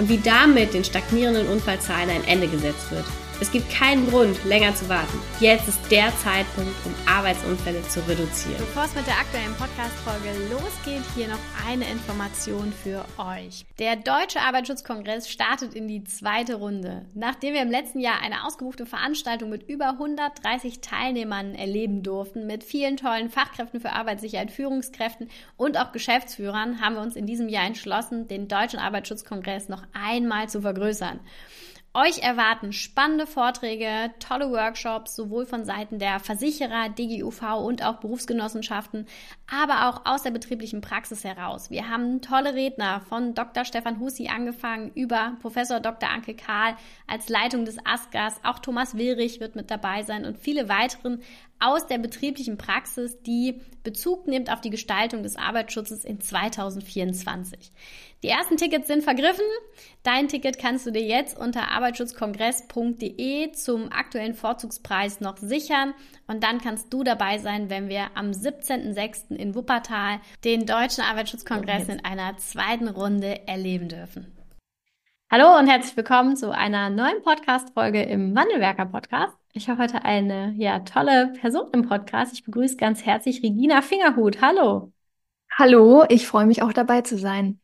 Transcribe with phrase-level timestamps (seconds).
[0.00, 3.04] und wie damit den stagnierenden Unfallzahlen ein Ende gesetzt wird.
[3.40, 5.18] Es gibt keinen Grund, länger zu warten.
[5.40, 8.58] Jetzt ist der Zeitpunkt, um Arbeitsunfälle zu reduzieren.
[8.58, 13.64] Bevor es mit der aktuellen Podcast-Folge losgeht, hier noch eine Information für euch.
[13.78, 17.06] Der Deutsche Arbeitsschutzkongress startet in die zweite Runde.
[17.14, 22.62] Nachdem wir im letzten Jahr eine ausgebuchte Veranstaltung mit über 130 Teilnehmern erleben durften, mit
[22.62, 27.64] vielen tollen Fachkräften für Arbeitssicherheit, Führungskräften und auch Geschäftsführern, haben wir uns in diesem Jahr
[27.64, 31.20] entschlossen, den Deutschen Arbeitsschutzkongress noch einmal zu vergrößern.
[31.92, 39.08] Euch erwarten spannende Vorträge, tolle Workshops, sowohl von Seiten der Versicherer, DGUV und auch Berufsgenossenschaften,
[39.50, 41.68] aber auch aus der betrieblichen Praxis heraus.
[41.68, 43.64] Wir haben tolle Redner von Dr.
[43.64, 46.08] Stefan Hussi angefangen über Professor Dr.
[46.08, 46.76] Anke Karl
[47.08, 48.38] als Leitung des ASGAS.
[48.44, 51.20] Auch Thomas Willrich wird mit dabei sein und viele weiteren
[51.60, 57.70] aus der betrieblichen Praxis, die Bezug nimmt auf die Gestaltung des Arbeitsschutzes in 2024.
[58.22, 59.44] Die ersten Tickets sind vergriffen.
[60.02, 65.94] Dein Ticket kannst du dir jetzt unter arbeitsschutzkongress.de zum aktuellen Vorzugspreis noch sichern
[66.26, 69.36] und dann kannst du dabei sein, wenn wir am 17.06.
[69.36, 74.36] in Wuppertal den Deutschen Arbeitsschutzkongress in einer zweiten Runde erleben dürfen.
[75.30, 79.39] Hallo und herzlich willkommen zu einer neuen Podcast-Folge im Wandelwerker Podcast.
[79.52, 82.32] Ich habe heute eine ja, tolle Person im Podcast.
[82.34, 84.40] Ich begrüße ganz herzlich Regina Fingerhut.
[84.40, 84.92] Hallo.
[85.58, 87.60] Hallo, ich freue mich auch dabei zu sein.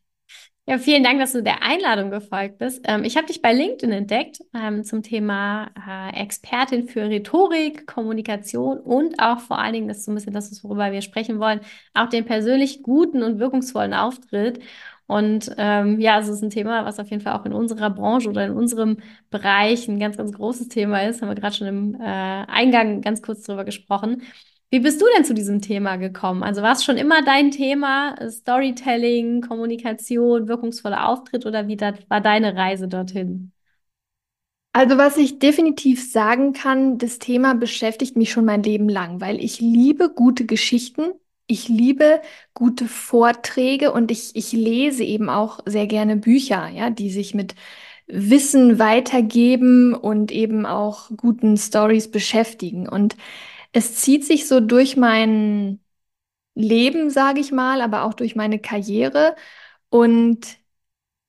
[0.68, 2.84] Ja, vielen Dank, dass du der Einladung gefolgt bist.
[2.88, 8.80] Ähm, ich habe dich bei LinkedIn entdeckt ähm, zum Thema äh, Expertin für Rhetorik, Kommunikation
[8.80, 11.60] und auch vor allen Dingen, das ist so ein bisschen das, worüber wir sprechen wollen,
[11.94, 14.58] auch den persönlich guten und wirkungsvollen Auftritt.
[15.06, 18.28] Und ähm, ja, es ist ein Thema, was auf jeden Fall auch in unserer Branche
[18.28, 18.98] oder in unserem
[19.30, 21.22] Bereich ein ganz, ganz großes Thema ist.
[21.22, 24.22] Haben wir gerade schon im äh, Eingang ganz kurz drüber gesprochen.
[24.70, 26.42] Wie bist du denn zu diesem Thema gekommen?
[26.42, 32.56] Also war es schon immer dein Thema, Storytelling, Kommunikation, wirkungsvoller Auftritt oder wie war deine
[32.56, 33.52] Reise dorthin?
[34.72, 39.42] Also was ich definitiv sagen kann, das Thema beschäftigt mich schon mein Leben lang, weil
[39.42, 41.12] ich liebe gute Geschichten.
[41.48, 42.20] Ich liebe
[42.54, 47.54] gute Vorträge und ich, ich lese eben auch sehr gerne Bücher, ja, die sich mit
[48.08, 52.88] Wissen weitergeben und eben auch guten Stories beschäftigen.
[52.88, 53.16] Und
[53.72, 55.80] es zieht sich so durch mein
[56.54, 59.36] Leben, sage ich mal, aber auch durch meine Karriere.
[59.90, 60.58] Und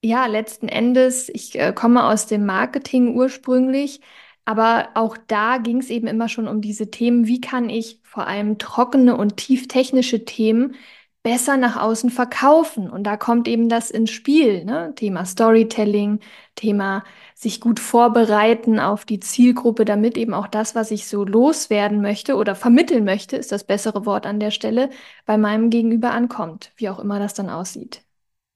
[0.02, 4.00] ja, letzten Endes, ich äh, komme aus dem Marketing ursprünglich,
[4.48, 8.26] aber auch da ging es eben immer schon um diese Themen, wie kann ich vor
[8.26, 10.74] allem trockene und tieftechnische Themen
[11.22, 12.88] besser nach außen verkaufen.
[12.88, 14.94] Und da kommt eben das ins Spiel, ne?
[14.96, 16.20] Thema Storytelling,
[16.54, 17.04] Thema
[17.34, 22.36] sich gut vorbereiten auf die Zielgruppe, damit eben auch das, was ich so loswerden möchte
[22.36, 24.88] oder vermitteln möchte, ist das bessere Wort an der Stelle,
[25.26, 28.02] bei meinem Gegenüber ankommt, wie auch immer das dann aussieht.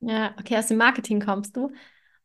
[0.01, 1.71] Ja, okay, aus dem Marketing kommst du.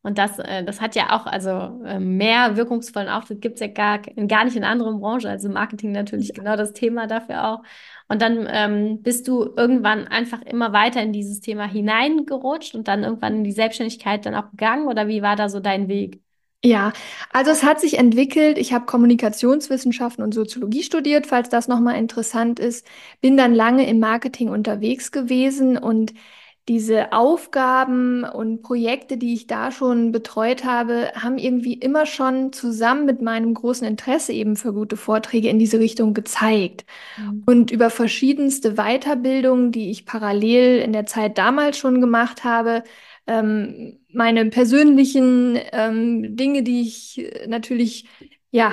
[0.08, 1.50] Und das, äh, das hat ja auch, also
[1.84, 5.26] äh, mehr wirkungsvollen Auftritt gibt es ja gar, gar nicht in anderen Branchen.
[5.26, 6.34] Also Marketing natürlich ja.
[6.34, 7.62] genau das Thema dafür auch.
[8.08, 13.04] Und dann ähm, bist du irgendwann einfach immer weiter in dieses Thema hineingerutscht und dann
[13.04, 16.22] irgendwann in die Selbstständigkeit dann auch gegangen oder wie war da so dein Weg?
[16.64, 16.92] Ja,
[17.30, 18.56] also es hat sich entwickelt.
[18.56, 22.86] Ich habe Kommunikationswissenschaften und Soziologie studiert, falls das nochmal interessant ist.
[23.20, 26.14] Bin dann lange im Marketing unterwegs gewesen und
[26.68, 33.06] diese Aufgaben und Projekte, die ich da schon betreut habe, haben irgendwie immer schon zusammen
[33.06, 36.84] mit meinem großen Interesse eben für gute Vorträge in diese Richtung gezeigt.
[37.16, 37.42] Mhm.
[37.46, 42.84] Und über verschiedenste Weiterbildungen, die ich parallel in der Zeit damals schon gemacht habe,
[43.26, 48.06] ähm, meine persönlichen ähm, Dinge, die ich natürlich
[48.50, 48.72] ja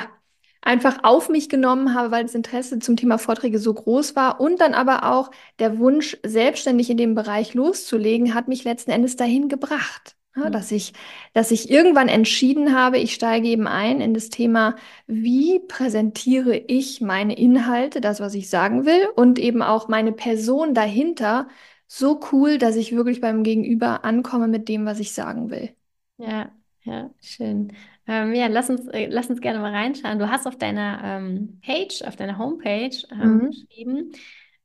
[0.65, 4.59] einfach auf mich genommen habe, weil das Interesse zum Thema Vorträge so groß war und
[4.59, 9.47] dann aber auch der Wunsch, selbstständig in dem Bereich loszulegen, hat mich letzten Endes dahin
[9.47, 10.15] gebracht.
[10.35, 10.51] Ja, mhm.
[10.51, 10.91] dass ich,
[11.33, 14.75] dass ich irgendwann entschieden habe, ich steige eben ein in das Thema,
[15.07, 20.73] wie präsentiere ich meine Inhalte, das, was ich sagen will, und eben auch meine Person
[20.73, 21.47] dahinter
[21.88, 25.69] so cool, dass ich wirklich beim Gegenüber ankomme mit dem, was ich sagen will.
[26.17, 26.51] Ja,
[26.83, 27.71] ja, schön.
[28.07, 30.19] Ähm, ja, lass uns, äh, lass uns gerne mal reinschauen.
[30.19, 33.51] Du hast auf deiner ähm, Page, auf deiner Homepage ähm, mhm.
[33.51, 34.11] geschrieben,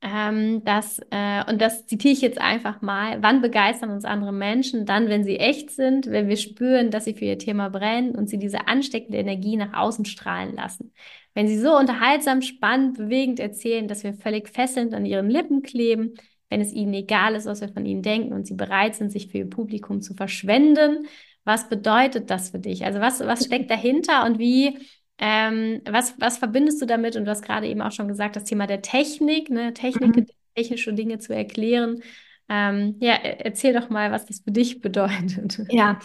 [0.02, 4.86] ähm, dass, äh, und das zitiere ich jetzt einfach mal, wann begeistern uns andere Menschen?
[4.86, 8.28] Dann, wenn sie echt sind, wenn wir spüren, dass sie für ihr Thema brennen und
[8.28, 10.92] sie diese ansteckende Energie nach außen strahlen lassen.
[11.34, 16.14] Wenn sie so unterhaltsam, spannend, bewegend erzählen, dass wir völlig fesselnd an ihren Lippen kleben,
[16.48, 19.28] wenn es ihnen egal ist, was wir von ihnen denken und sie bereit sind, sich
[19.28, 21.06] für ihr Publikum zu verschwenden.
[21.44, 22.84] Was bedeutet das für dich?
[22.84, 24.78] Also was, was steckt dahinter und wie
[25.18, 27.16] ähm, was, was verbindest du damit?
[27.16, 29.74] Und du hast gerade eben auch schon gesagt, das Thema der Technik, ne?
[29.74, 30.26] Technik, mhm.
[30.54, 32.02] technische Dinge zu erklären.
[32.48, 35.60] Ähm, ja, erzähl doch mal, was das für dich bedeutet.
[35.68, 36.00] Ja,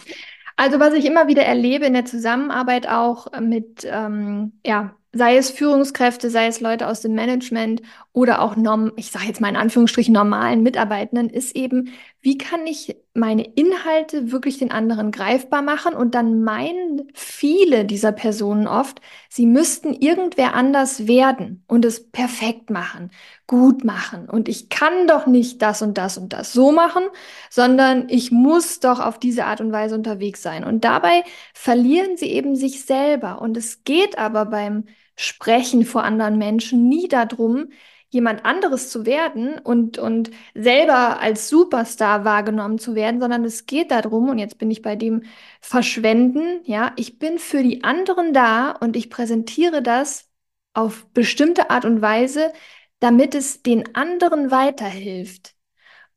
[0.56, 5.50] also was ich immer wieder erlebe in der Zusammenarbeit auch mit ähm, ja, sei es
[5.50, 7.82] Führungskräfte, sei es Leute aus dem Management
[8.16, 11.92] oder auch, norm ich sage jetzt mal in Anführungsstrichen, normalen Mitarbeitenden, ist eben,
[12.22, 15.92] wie kann ich meine Inhalte wirklich den anderen greifbar machen?
[15.92, 22.70] Und dann meinen viele dieser Personen oft, sie müssten irgendwer anders werden und es perfekt
[22.70, 23.10] machen,
[23.46, 24.30] gut machen.
[24.30, 27.02] Und ich kann doch nicht das und das und das so machen,
[27.50, 30.64] sondern ich muss doch auf diese Art und Weise unterwegs sein.
[30.64, 31.22] Und dabei
[31.52, 33.42] verlieren sie eben sich selber.
[33.42, 34.84] Und es geht aber beim
[35.16, 37.66] Sprechen vor anderen Menschen nie darum,
[38.10, 43.90] jemand anderes zu werden und, und selber als Superstar wahrgenommen zu werden, sondern es geht
[43.90, 45.24] darum, und jetzt bin ich bei dem
[45.60, 50.28] Verschwenden, ja, ich bin für die anderen da und ich präsentiere das
[50.74, 52.52] auf bestimmte Art und Weise,
[53.00, 55.55] damit es den anderen weiterhilft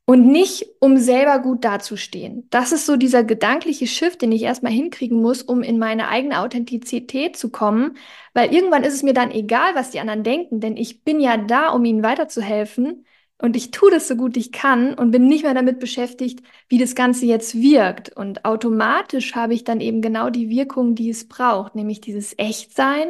[0.10, 2.48] und nicht, um selber gut dazustehen.
[2.50, 6.40] Das ist so dieser gedankliche Shift, den ich erstmal hinkriegen muss, um in meine eigene
[6.40, 7.96] Authentizität zu kommen,
[8.34, 11.38] weil irgendwann ist es mir dann egal, was die anderen denken, denn ich bin ja
[11.38, 13.06] da, um ihnen weiterzuhelfen
[13.38, 16.80] und ich tue das so gut ich kann und bin nicht mehr damit beschäftigt, wie
[16.80, 18.10] das Ganze jetzt wirkt.
[18.10, 23.10] Und automatisch habe ich dann eben genau die Wirkung, die es braucht, nämlich dieses Echtsein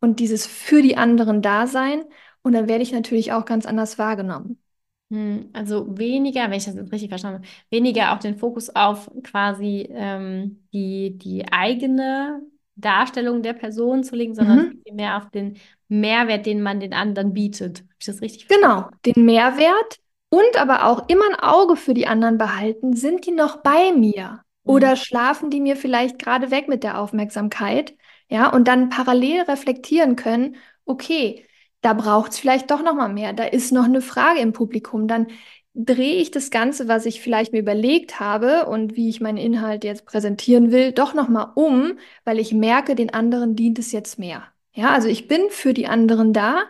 [0.00, 2.04] und dieses für die anderen Dasein.
[2.42, 4.60] Und dann werde ich natürlich auch ganz anders wahrgenommen.
[5.10, 9.10] Hm, also weniger, wenn ich das jetzt richtig verstanden habe, weniger auch den Fokus auf
[9.22, 12.42] quasi ähm, die, die eigene
[12.76, 14.94] Darstellung der Person zu legen, sondern mhm.
[14.94, 15.56] mehr auf den
[15.88, 17.80] Mehrwert, den man den anderen bietet.
[17.80, 18.90] Habe ich das richtig verstanden?
[19.04, 19.98] Genau, den Mehrwert
[20.30, 22.94] und aber auch immer ein Auge für die anderen behalten.
[22.94, 24.42] Sind die noch bei mir?
[24.64, 24.72] Mhm.
[24.72, 27.96] Oder schlafen die mir vielleicht gerade weg mit der Aufmerksamkeit?
[28.28, 31.46] Ja, und dann parallel reflektieren können, okay,
[31.80, 33.32] da braucht es vielleicht doch noch mal mehr.
[33.32, 35.08] Da ist noch eine Frage im Publikum.
[35.08, 35.28] Dann
[35.74, 39.84] drehe ich das Ganze, was ich vielleicht mir überlegt habe und wie ich meinen Inhalt
[39.84, 44.18] jetzt präsentieren will, doch noch mal um, weil ich merke, den anderen dient es jetzt
[44.18, 44.42] mehr.
[44.72, 46.64] Ja, also ich bin für die anderen da.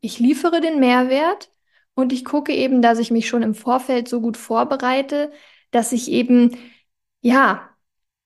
[0.00, 1.50] Ich liefere den Mehrwert
[1.94, 5.30] und ich gucke eben, dass ich mich schon im Vorfeld so gut vorbereite,
[5.70, 6.56] dass ich eben
[7.20, 7.73] ja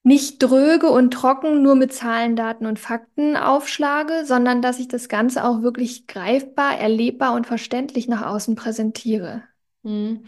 [0.08, 5.08] nicht dröge und trocken nur mit Zahlen, Daten und Fakten aufschlage, sondern dass ich das
[5.08, 9.44] Ganze auch wirklich greifbar, erlebbar und verständlich nach außen präsentiere.
[9.84, 10.24] Hm.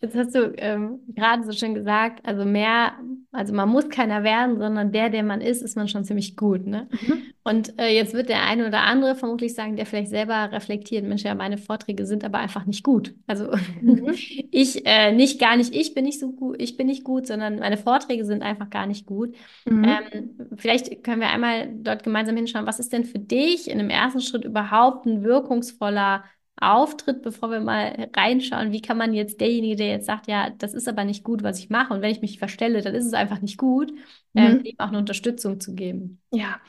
[0.00, 2.92] Jetzt hast du ähm, gerade so schön gesagt, also mehr,
[3.32, 6.68] also man muss keiner werden, sondern der, der man ist, ist man schon ziemlich gut.
[6.68, 6.88] Ne?
[6.92, 7.22] Mhm.
[7.42, 11.24] Und äh, jetzt wird der eine oder andere vermutlich sagen, der vielleicht selber reflektiert, Mensch,
[11.24, 13.12] ja, meine Vorträge sind aber einfach nicht gut.
[13.26, 13.50] Also
[13.80, 14.14] mhm.
[14.52, 17.58] ich äh, nicht gar nicht, ich bin nicht so gut, ich bin nicht gut, sondern
[17.58, 19.34] meine Vorträge sind einfach gar nicht gut.
[19.64, 19.84] Mhm.
[19.84, 23.90] Ähm, vielleicht können wir einmal dort gemeinsam hinschauen, was ist denn für dich in dem
[23.90, 26.22] ersten Schritt überhaupt ein wirkungsvoller
[26.60, 30.74] Auftritt, bevor wir mal reinschauen, wie kann man jetzt derjenige, der jetzt sagt, ja, das
[30.74, 33.12] ist aber nicht gut, was ich mache, und wenn ich mich verstelle, dann ist es
[33.12, 33.92] einfach nicht gut,
[34.34, 34.58] ähm, mhm.
[34.58, 36.20] ähm, ihm auch eine Unterstützung zu geben.
[36.30, 36.60] Ja.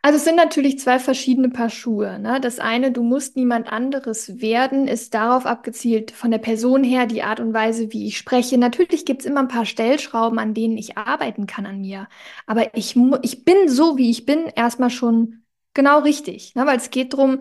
[0.00, 2.18] Also es sind natürlich zwei verschiedene Paar Schuhe.
[2.20, 2.40] Ne?
[2.40, 7.22] Das eine, du musst niemand anderes werden, ist darauf abgezielt, von der Person her, die
[7.22, 8.58] Art und Weise, wie ich spreche.
[8.58, 12.08] Natürlich gibt es immer ein paar Stellschrauben, an denen ich arbeiten kann an mir.
[12.46, 15.42] Aber ich, ich bin so, wie ich bin, erstmal schon
[15.74, 16.54] genau richtig.
[16.54, 16.64] Ne?
[16.64, 17.40] Weil es geht darum,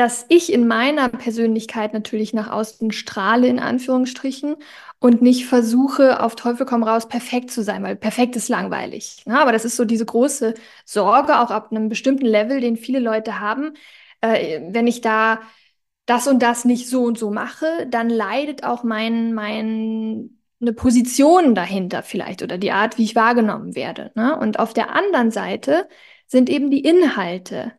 [0.00, 4.56] dass ich in meiner Persönlichkeit natürlich nach außen strahle, in Anführungsstrichen,
[4.98, 9.22] und nicht versuche, auf Teufel komm raus, perfekt zu sein, weil perfekt ist langweilig.
[9.26, 10.54] Ja, aber das ist so diese große
[10.86, 13.74] Sorge, auch ab einem bestimmten Level, den viele Leute haben.
[14.22, 15.40] Äh, wenn ich da
[16.06, 21.54] das und das nicht so und so mache, dann leidet auch mein, mein, eine Position
[21.54, 24.12] dahinter vielleicht oder die Art, wie ich wahrgenommen werde.
[24.14, 24.34] Ne?
[24.38, 25.88] Und auf der anderen Seite
[26.26, 27.72] sind eben die Inhalte.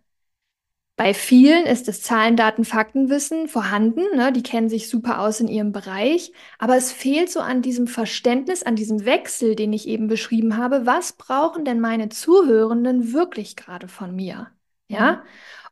[1.02, 4.04] Bei vielen ist das Zahlen, Daten, Faktenwissen vorhanden.
[4.16, 4.32] Ne?
[4.32, 6.32] Die kennen sich super aus in ihrem Bereich.
[6.60, 10.86] Aber es fehlt so an diesem Verständnis, an diesem Wechsel, den ich eben beschrieben habe.
[10.86, 14.52] Was brauchen denn meine Zuhörenden wirklich gerade von mir?
[14.90, 15.14] Ja.
[15.14, 15.18] Mhm.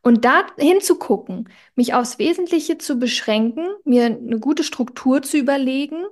[0.02, 6.06] Und da hinzugucken, mich aufs Wesentliche zu beschränken, mir eine gute Struktur zu überlegen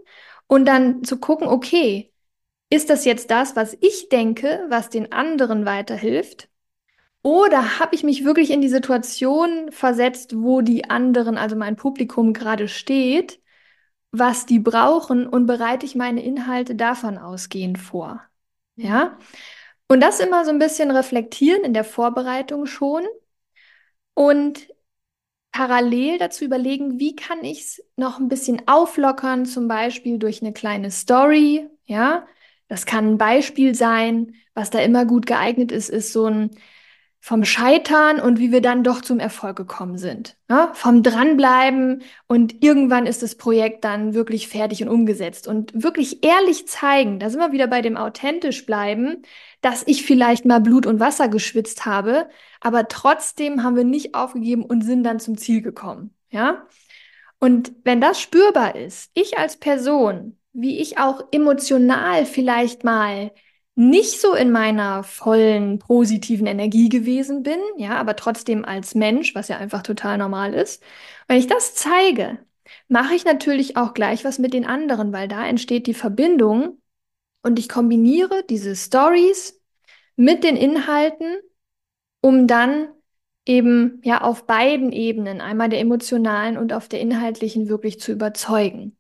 [0.46, 2.14] und dann zu gucken, okay,
[2.70, 6.50] ist das jetzt das, was ich denke, was den anderen weiterhilft?
[7.28, 12.32] Oder habe ich mich wirklich in die Situation versetzt, wo die anderen, also mein Publikum
[12.32, 13.42] gerade steht,
[14.12, 18.22] was die brauchen und bereite ich meine Inhalte davon ausgehend vor?
[18.78, 19.18] Ja?
[19.90, 23.04] Und das immer so ein bisschen reflektieren in der Vorbereitung schon
[24.14, 24.66] und
[25.52, 30.54] parallel dazu überlegen, wie kann ich es noch ein bisschen auflockern, zum Beispiel durch eine
[30.54, 32.26] kleine Story, ja?
[32.70, 36.52] Das kann ein Beispiel sein, was da immer gut geeignet ist, ist so ein
[37.20, 40.38] vom Scheitern und wie wir dann doch zum Erfolg gekommen sind.
[40.50, 40.72] Ja?
[40.74, 45.48] Vom Dranbleiben und irgendwann ist das Projekt dann wirklich fertig und umgesetzt.
[45.48, 49.24] Und wirklich ehrlich zeigen, da sind wir wieder bei dem authentisch bleiben,
[49.62, 52.30] dass ich vielleicht mal Blut und Wasser geschwitzt habe,
[52.62, 56.14] aber trotzdem haben wir nicht aufgegeben und sind dann zum Ziel gekommen.
[56.30, 56.68] Ja?
[57.40, 63.32] Und wenn das spürbar ist, ich als Person, wie ich auch emotional vielleicht mal
[63.78, 69.50] nicht so in meiner vollen positiven Energie gewesen bin, ja, aber trotzdem als Mensch, was
[69.50, 70.82] ja einfach total normal ist.
[71.28, 72.40] Wenn ich das zeige,
[72.88, 76.82] mache ich natürlich auch gleich was mit den anderen, weil da entsteht die Verbindung
[77.44, 79.62] und ich kombiniere diese Stories
[80.16, 81.38] mit den Inhalten,
[82.22, 82.90] um dann
[83.46, 88.97] eben ja auf beiden Ebenen, einmal der emotionalen und auf der inhaltlichen wirklich zu überzeugen.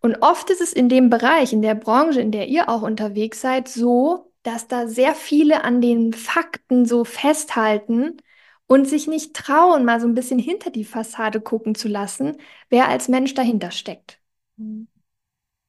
[0.00, 3.40] Und oft ist es in dem Bereich, in der Branche, in der ihr auch unterwegs
[3.40, 8.18] seid, so, dass da sehr viele an den Fakten so festhalten
[8.66, 12.36] und sich nicht trauen, mal so ein bisschen hinter die Fassade gucken zu lassen,
[12.70, 14.20] wer als Mensch dahinter steckt.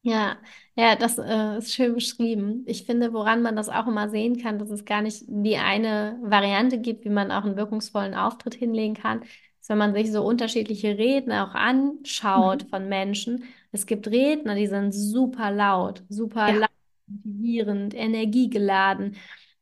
[0.02, 0.38] Ja,
[0.76, 2.64] ja, das äh, ist schön beschrieben.
[2.68, 6.20] Ich finde, woran man das auch immer sehen kann, dass es gar nicht die eine
[6.22, 9.24] Variante gibt, wie man auch einen wirkungsvollen Auftritt hinlegen kann,
[9.66, 12.68] ist, wenn man sich so unterschiedliche Redner auch anschaut mhm.
[12.68, 13.44] von Menschen.
[13.72, 16.56] Es gibt Redner, die sind super laut, super ja.
[16.60, 16.70] laut,
[17.08, 19.16] motivierend, energiegeladen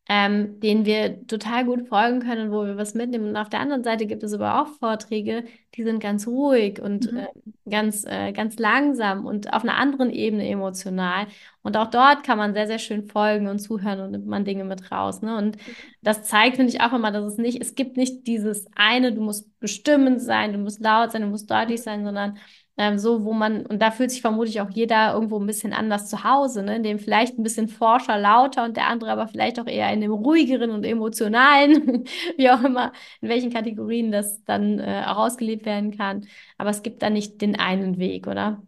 [0.10, 3.30] ähm, denen wir total gut folgen können wo wir was mitnehmen.
[3.30, 5.46] Und auf der anderen Seite gibt es aber auch Vorträge,
[5.76, 7.20] die sind ganz ruhig und mhm.
[7.20, 7.28] äh,
[7.70, 11.28] ganz, äh, ganz langsam und auf einer anderen Ebene emotional.
[11.62, 14.66] Und auch dort kann man sehr, sehr schön folgen und zuhören und nimmt man Dinge
[14.66, 15.22] mit raus.
[15.22, 15.38] Ne?
[15.38, 15.58] Und
[16.02, 19.22] das zeigt, finde ich, auch immer, dass es nicht, es gibt nicht dieses eine, du
[19.22, 22.38] musst bestimmend sein, du musst laut sein, du musst deutlich sein, sondern
[22.78, 26.10] ähm, so, wo man, und da fühlt sich vermutlich auch jeder irgendwo ein bisschen anders
[26.10, 26.78] zu Hause, ne?
[26.78, 30.02] in dem vielleicht ein bisschen forscher, lauter und der andere aber vielleicht auch eher in
[30.02, 32.06] dem ruhigeren und emotionalen,
[32.38, 36.26] wie auch immer, in welchen Kategorien das dann äh, auch ausgelebt werden kann.
[36.58, 38.64] Aber es gibt da nicht den einen Weg, oder?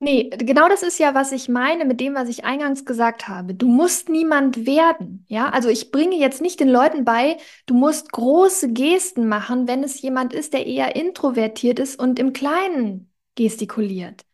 [0.00, 3.52] Nee, genau das ist ja, was ich meine mit dem, was ich eingangs gesagt habe.
[3.54, 5.24] Du musst niemand werden.
[5.28, 7.36] Ja, also ich bringe jetzt nicht den Leuten bei,
[7.66, 12.32] du musst große Gesten machen, wenn es jemand ist, der eher introvertiert ist und im
[12.32, 14.24] Kleinen gestikuliert.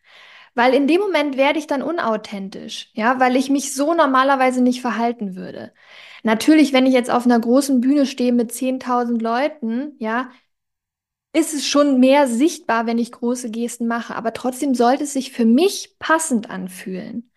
[0.54, 2.90] Weil in dem Moment werde ich dann unauthentisch.
[2.94, 5.72] Ja, weil ich mich so normalerweise nicht verhalten würde.
[6.22, 10.30] Natürlich, wenn ich jetzt auf einer großen Bühne stehe mit 10.000 Leuten, ja,
[11.34, 15.32] ist es schon mehr sichtbar, wenn ich große Gesten mache, aber trotzdem sollte es sich
[15.32, 17.30] für mich passend anfühlen.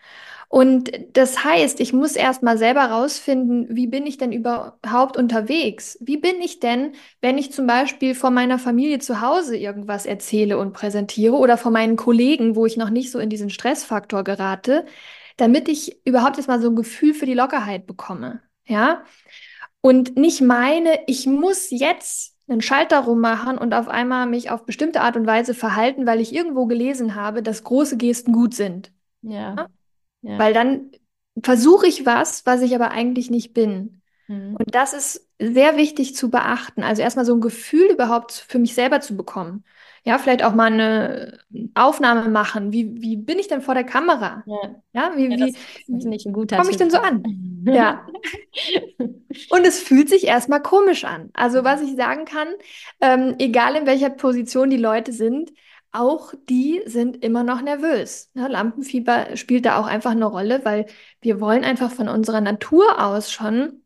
[0.50, 5.98] Und das heißt, ich muss erst mal selber rausfinden, wie bin ich denn überhaupt unterwegs?
[6.00, 10.58] Wie bin ich denn, wenn ich zum Beispiel von meiner Familie zu Hause irgendwas erzähle
[10.58, 14.86] und präsentiere oder von meinen Kollegen, wo ich noch nicht so in diesen Stressfaktor gerate,
[15.36, 18.42] damit ich überhaupt erst mal so ein Gefühl für die Lockerheit bekomme.
[18.66, 19.04] Ja?
[19.82, 25.02] Und nicht meine, ich muss jetzt einen Schalter rummachen und auf einmal mich auf bestimmte
[25.02, 28.92] Art und Weise verhalten, weil ich irgendwo gelesen habe, dass große Gesten gut sind.
[29.22, 29.68] Ja.
[30.22, 30.40] ja.
[30.40, 30.92] Weil dann
[31.44, 34.02] versuche ich was, was ich aber eigentlich nicht bin.
[34.28, 34.56] Mhm.
[34.56, 36.84] Und das ist sehr wichtig zu beachten.
[36.84, 39.64] Also erstmal so ein Gefühl überhaupt für mich selber zu bekommen.
[40.08, 41.40] Ja, vielleicht auch mal eine
[41.76, 42.72] Aufnahme machen.
[42.72, 44.42] Wie, wie bin ich denn vor der Kamera?
[44.46, 47.24] Ja, ja wie, ja, wie komme ich denn so an?
[47.66, 48.08] ja.
[49.50, 51.30] Und es fühlt sich erstmal komisch an.
[51.34, 52.48] Also was ich sagen kann,
[53.02, 55.52] ähm, egal in welcher Position die Leute sind,
[55.92, 58.32] auch die sind immer noch nervös.
[58.34, 58.48] Ne?
[58.48, 60.86] Lampenfieber spielt da auch einfach eine Rolle, weil
[61.20, 63.82] wir wollen einfach von unserer Natur aus schon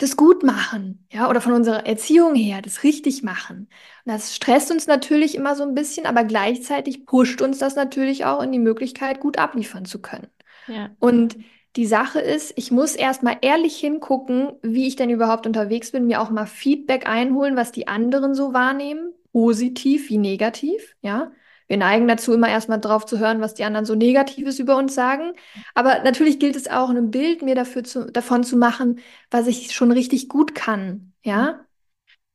[0.00, 3.68] das gut machen, ja, oder von unserer Erziehung her das richtig machen.
[4.10, 8.42] Das stresst uns natürlich immer so ein bisschen, aber gleichzeitig pusht uns das natürlich auch
[8.42, 10.26] in die Möglichkeit, gut abliefern zu können.
[10.66, 10.90] Ja.
[10.98, 11.36] Und
[11.76, 16.20] die Sache ist, ich muss erstmal ehrlich hingucken, wie ich denn überhaupt unterwegs bin, mir
[16.20, 21.30] auch mal Feedback einholen, was die anderen so wahrnehmen, positiv wie negativ, ja.
[21.68, 24.92] Wir neigen dazu, immer erstmal drauf zu hören, was die anderen so Negatives über uns
[24.92, 25.34] sagen.
[25.76, 28.98] Aber natürlich gilt es auch, ein Bild mir dafür zu, davon zu machen,
[29.30, 31.12] was ich schon richtig gut kann.
[31.22, 31.60] Ja.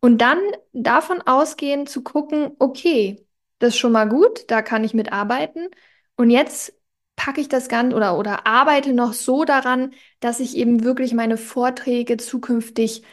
[0.02, 0.40] Und dann
[0.74, 3.26] davon ausgehen zu gucken, okay,
[3.60, 5.70] das ist schon mal gut, da kann ich mitarbeiten.
[6.16, 6.74] Und jetzt
[7.16, 11.38] packe ich das Ganze oder, oder arbeite noch so daran, dass ich eben wirklich meine
[11.38, 13.04] Vorträge zukünftig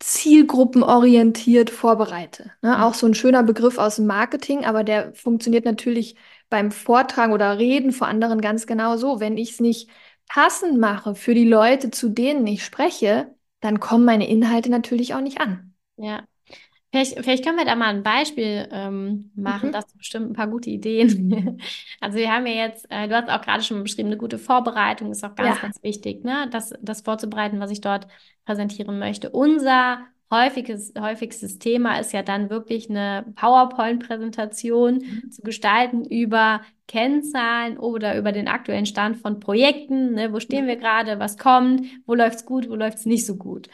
[0.00, 2.52] zielgruppenorientiert vorbereite.
[2.62, 2.76] Ne?
[2.76, 2.82] Mhm.
[2.82, 6.16] Auch so ein schöner Begriff aus dem Marketing, aber der funktioniert natürlich
[6.48, 9.20] beim Vortragen oder Reden vor anderen ganz genau so.
[9.20, 9.90] Wenn ich es nicht
[10.28, 15.20] passend mache für die Leute, zu denen ich spreche, dann kommen meine Inhalte natürlich auch
[15.20, 15.67] nicht an.
[15.98, 16.22] Ja.
[16.90, 19.72] Vielleicht, vielleicht können wir da mal ein Beispiel ähm, machen, mhm.
[19.72, 21.60] das bestimmt ein paar gute Ideen.
[22.00, 25.10] also wir haben ja jetzt, äh, du hast auch gerade schon beschrieben, eine gute Vorbereitung
[25.10, 25.62] ist auch ganz, ja.
[25.62, 26.48] ganz wichtig, ne?
[26.50, 28.06] das, das vorzubereiten, was ich dort
[28.46, 29.28] präsentieren möchte.
[29.28, 29.98] Unser
[30.30, 35.30] häufiges, häufigstes Thema ist ja dann wirklich eine PowerPoint-Präsentation mhm.
[35.30, 40.14] zu gestalten über Kennzahlen oder über den aktuellen Stand von Projekten.
[40.14, 40.32] Ne?
[40.32, 41.18] Wo stehen wir gerade?
[41.18, 41.84] Was kommt?
[42.06, 42.68] Wo läuft's gut?
[42.68, 43.68] Wo läuft's nicht so gut?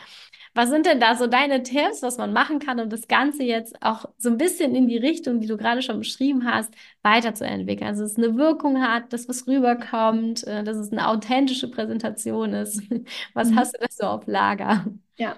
[0.54, 3.82] Was sind denn da so deine Tipps, was man machen kann, um das Ganze jetzt
[3.82, 7.88] auch so ein bisschen in die Richtung, die du gerade schon beschrieben hast, weiterzuentwickeln?
[7.88, 12.52] Also, dass es eine Wirkung hat, dass was rüberkommt, äh, dass es eine authentische Präsentation
[12.52, 12.82] ist.
[13.34, 13.58] Was mhm.
[13.58, 14.84] hast du da so auf Lager?
[15.16, 15.36] Ja,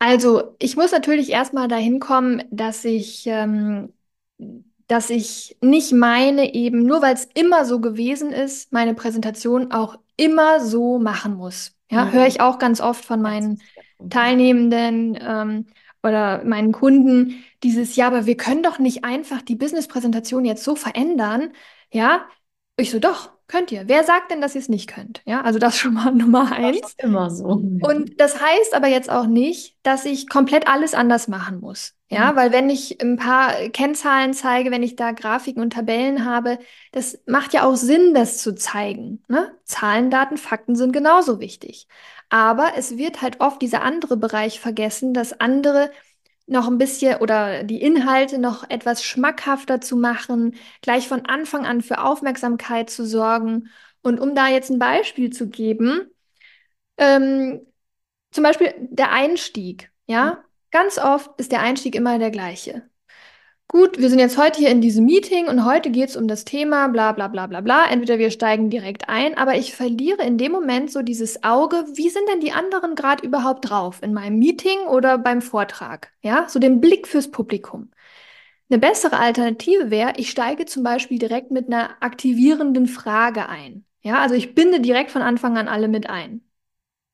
[0.00, 3.92] also ich muss natürlich erstmal dahin kommen, dass ich, ähm,
[4.88, 9.98] dass ich nicht meine, eben nur weil es immer so gewesen ist, meine Präsentation auch
[10.16, 11.76] immer so machen muss.
[11.90, 12.12] Ja, mhm.
[12.12, 13.60] höre ich auch ganz oft von meinen
[14.08, 15.66] Teilnehmenden ähm,
[16.02, 20.74] oder meinen Kunden dieses, ja, aber wir können doch nicht einfach die Business-Präsentation jetzt so
[20.74, 21.52] verändern.
[21.92, 22.26] Ja,
[22.76, 23.82] ich so, doch, könnt ihr.
[23.86, 25.22] Wer sagt denn, dass ihr es nicht könnt?
[25.26, 26.80] Ja, also das schon mal Nummer eins.
[26.80, 27.46] Das ist immer so.
[27.46, 31.94] Und das heißt aber jetzt auch nicht, dass ich komplett alles anders machen muss.
[32.08, 32.36] Ja, mhm.
[32.36, 36.58] weil wenn ich ein paar Kennzahlen zeige, wenn ich da Grafiken und Tabellen habe,
[36.90, 39.22] das macht ja auch Sinn, das zu zeigen.
[39.28, 39.52] Ne?
[39.64, 41.86] Zahlen, Daten, Fakten sind genauso wichtig.
[42.30, 45.90] Aber es wird halt oft dieser andere Bereich vergessen, dass andere
[46.46, 51.82] noch ein bisschen oder die Inhalte noch etwas schmackhafter zu machen, gleich von Anfang an
[51.82, 53.68] für Aufmerksamkeit zu sorgen.
[54.02, 56.10] Und um da jetzt ein Beispiel zu geben,
[56.98, 57.66] ähm,
[58.32, 62.89] zum Beispiel der Einstieg, ja, ganz oft ist der Einstieg immer der gleiche.
[63.72, 66.44] Gut, wir sind jetzt heute hier in diesem Meeting und heute geht es um das
[66.44, 67.84] Thema bla bla bla bla bla.
[67.88, 72.08] Entweder wir steigen direkt ein, aber ich verliere in dem Moment so dieses Auge, wie
[72.08, 74.02] sind denn die anderen gerade überhaupt drauf?
[74.02, 76.10] In meinem Meeting oder beim Vortrag?
[76.20, 77.92] Ja, so den Blick fürs Publikum.
[78.68, 83.84] Eine bessere Alternative wäre, ich steige zum Beispiel direkt mit einer aktivierenden Frage ein.
[84.02, 86.42] Ja, also ich binde direkt von Anfang an alle mit ein.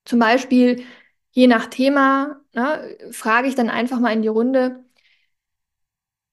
[0.06, 0.84] Zum Beispiel,
[1.32, 4.85] je nach Thema, ne, frage ich dann einfach mal in die Runde,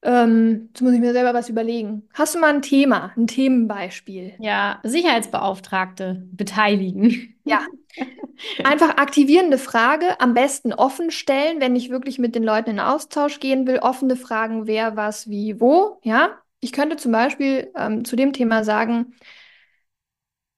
[0.04, 2.08] ähm, jetzt muss ich mir selber was überlegen.
[2.14, 4.34] Hast du mal ein Thema, ein Themenbeispiel?
[4.40, 7.36] Ja, Sicherheitsbeauftragte beteiligen.
[7.46, 7.66] Ja.
[8.64, 13.40] Einfach aktivierende Frage, am besten offen stellen, wenn ich wirklich mit den Leuten in Austausch
[13.40, 13.80] gehen will.
[13.80, 16.00] Offene Fragen, wer, was, wie, wo.
[16.04, 16.38] Ja.
[16.60, 19.14] Ich könnte zum Beispiel ähm, zu dem Thema sagen,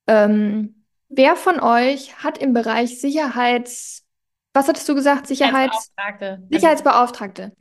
[0.07, 4.04] ähm, wer von euch hat im Bereich Sicherheits
[4.55, 5.27] was hattest du gesagt?
[5.27, 6.47] Sicherheits Sicherheitsbeauftragte.
[6.49, 7.51] Sicherheitsbeauftragte.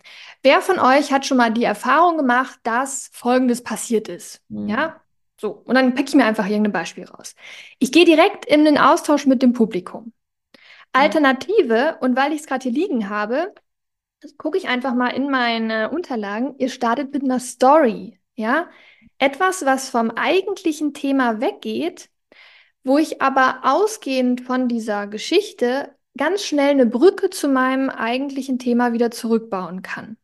[0.45, 4.43] Wer von euch hat schon mal die Erfahrung gemacht, dass Folgendes passiert ist?
[4.49, 4.69] Mhm.
[4.69, 5.01] Ja?
[5.41, 5.51] So.
[5.51, 7.35] Und dann packe ich mir einfach irgendein Beispiel raus.
[7.81, 10.13] Ich gehe direkt in den Austausch mit dem Publikum.
[10.93, 13.53] Alternative, und weil ich es gerade hier liegen habe,
[14.39, 16.55] gucke ich einfach mal in meine Unterlagen.
[16.59, 18.21] Ihr startet mit einer Story.
[18.37, 18.71] Ja?
[19.19, 22.09] Etwas, was vom eigentlichen Thema weggeht,
[22.85, 28.93] wo ich aber ausgehend von dieser Geschichte ganz schnell eine Brücke zu meinem eigentlichen Thema
[28.93, 30.17] wieder zurückbauen kann.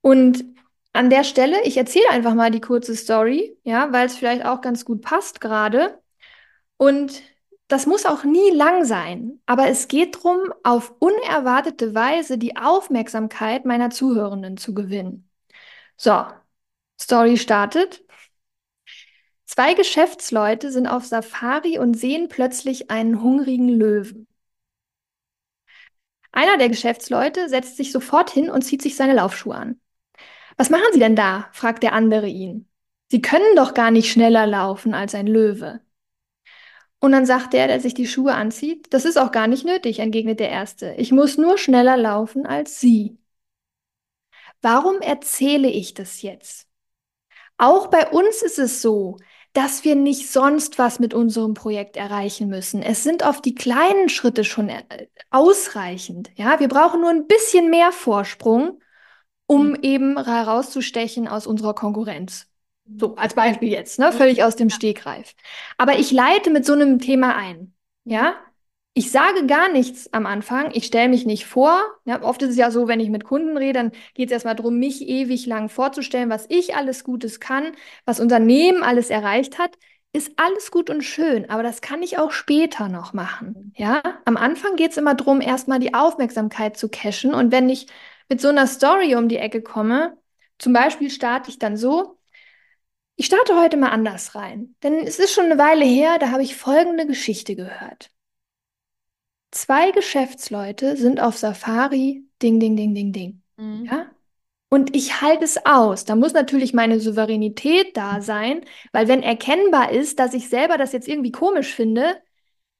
[0.00, 0.44] Und
[0.92, 4.60] an der Stelle, ich erzähle einfach mal die kurze Story, ja, weil es vielleicht auch
[4.62, 6.00] ganz gut passt gerade.
[6.78, 7.22] Und
[7.68, 13.64] das muss auch nie lang sein, aber es geht darum, auf unerwartete Weise die Aufmerksamkeit
[13.64, 15.28] meiner Zuhörenden zu gewinnen.
[15.96, 16.26] So,
[17.00, 18.04] Story startet.
[19.46, 24.25] Zwei Geschäftsleute sind auf Safari und sehen plötzlich einen hungrigen Löwen.
[26.36, 29.80] Einer der Geschäftsleute setzt sich sofort hin und zieht sich seine Laufschuhe an.
[30.58, 31.48] Was machen Sie denn da?
[31.52, 32.68] fragt der andere ihn.
[33.10, 35.80] Sie können doch gar nicht schneller laufen als ein Löwe.
[37.00, 39.98] Und dann sagt der, der sich die Schuhe anzieht, das ist auch gar nicht nötig,
[40.00, 40.92] entgegnet der Erste.
[40.98, 43.16] Ich muss nur schneller laufen als Sie.
[44.60, 46.68] Warum erzähle ich das jetzt?
[47.56, 49.16] Auch bei uns ist es so,
[49.56, 52.82] dass wir nicht sonst was mit unserem Projekt erreichen müssen.
[52.82, 54.82] Es sind oft die kleinen Schritte schon äh,
[55.30, 56.30] ausreichend.
[56.34, 58.80] Ja, wir brauchen nur ein bisschen mehr Vorsprung,
[59.46, 59.78] um mhm.
[59.80, 62.46] eben herauszustechen aus unserer Konkurrenz.
[62.98, 64.12] So, als Beispiel jetzt, ne?
[64.12, 65.34] Völlig aus dem Stegreif.
[65.78, 67.74] Aber ich leite mit so einem Thema ein.
[68.04, 68.36] Ja,
[68.98, 71.82] ich sage gar nichts am Anfang, ich stelle mich nicht vor.
[72.06, 74.56] Ja, oft ist es ja so, wenn ich mit Kunden rede, dann geht es erstmal
[74.56, 77.72] darum, mich ewig lang vorzustellen, was ich alles Gutes kann,
[78.06, 79.76] was Unternehmen alles erreicht hat.
[80.14, 83.74] ist alles gut und schön, aber das kann ich auch später noch machen.
[83.76, 87.34] Ja, am Anfang geht es immer darum, erstmal die Aufmerksamkeit zu cashen.
[87.34, 87.88] Und wenn ich
[88.30, 90.16] mit so einer Story um die Ecke komme,
[90.58, 92.18] zum Beispiel starte ich dann so,
[93.16, 96.42] ich starte heute mal anders rein, denn es ist schon eine Weile her, da habe
[96.42, 98.10] ich folgende Geschichte gehört.
[99.50, 103.42] Zwei Geschäftsleute sind auf Safari, ding, ding, ding, ding, ding.
[103.56, 103.84] Mhm.
[103.84, 104.06] Ja?
[104.68, 106.04] Und ich halte es aus.
[106.04, 110.92] Da muss natürlich meine Souveränität da sein, weil wenn erkennbar ist, dass ich selber das
[110.92, 112.16] jetzt irgendwie komisch finde,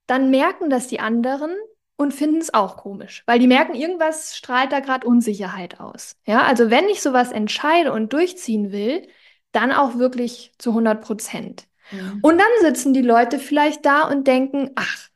[0.06, 1.54] dann merken das die anderen
[1.96, 6.16] und finden es auch komisch, weil die merken, irgendwas strahlt da gerade Unsicherheit aus.
[6.26, 9.08] Ja, also wenn ich sowas entscheide und durchziehen will,
[9.52, 11.66] dann auch wirklich zu 100 Prozent.
[11.90, 12.18] Mhm.
[12.20, 15.08] Und dann sitzen die Leute vielleicht da und denken, ach,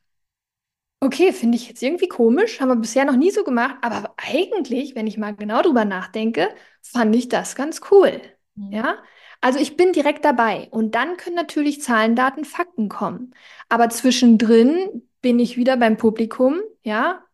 [1.01, 4.95] okay, finde ich jetzt irgendwie komisch, haben wir bisher noch nie so gemacht, aber eigentlich,
[4.95, 6.49] wenn ich mal genau drüber nachdenke,
[6.83, 8.21] fand ich das ganz cool.
[8.55, 8.73] Mhm.
[8.73, 8.99] Ja,
[9.41, 13.35] also ich bin direkt dabei und dann können natürlich Zahlen, Daten, Fakten kommen.
[13.69, 17.25] Aber zwischendrin bin ich wieder beim Publikum, ja,